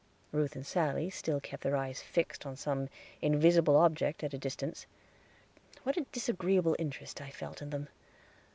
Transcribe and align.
Ruth 0.31 0.55
and 0.55 0.65
Sally 0.65 1.11
still 1.11 1.39
kept 1.39 1.61
their 1.61 1.77
eyes 1.77 2.01
fixed 2.01 2.43
on 2.47 2.55
some 2.57 2.89
invisible 3.21 3.77
object 3.77 4.23
at 4.23 4.33
a 4.33 4.37
distance. 4.39 4.87
What 5.83 5.95
a 5.95 6.07
disagreeable 6.11 6.75
interest 6.79 7.21
I 7.21 7.29
felt 7.29 7.61
in 7.61 7.69
them! 7.69 7.87